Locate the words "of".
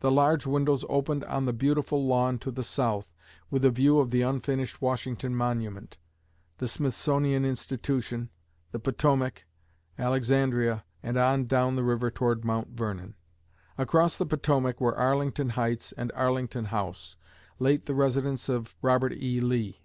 3.98-4.10, 18.50-18.76